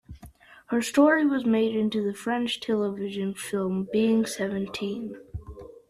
[0.69, 5.15] Her story was made into the French television film "Being Seventeen".